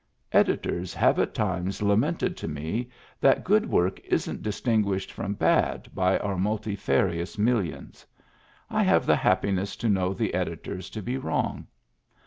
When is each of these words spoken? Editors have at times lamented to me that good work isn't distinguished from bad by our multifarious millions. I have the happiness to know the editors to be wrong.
Editors 0.31 0.95
have 0.95 1.19
at 1.19 1.35
times 1.35 1.83
lamented 1.83 2.35
to 2.37 2.47
me 2.47 2.89
that 3.19 3.43
good 3.43 3.69
work 3.69 3.99
isn't 4.03 4.41
distinguished 4.41 5.11
from 5.11 5.35
bad 5.35 5.91
by 5.93 6.17
our 6.17 6.39
multifarious 6.39 7.37
millions. 7.37 8.03
I 8.67 8.81
have 8.81 9.05
the 9.05 9.15
happiness 9.15 9.75
to 9.75 9.89
know 9.89 10.15
the 10.15 10.33
editors 10.33 10.89
to 10.89 11.03
be 11.03 11.19
wrong. 11.19 11.67